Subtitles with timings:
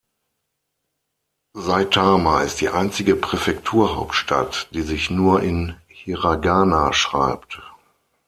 [1.53, 7.61] Saitama ist die einzige Präfekturhauptstadt, die sich nur in Hiragana schreibt.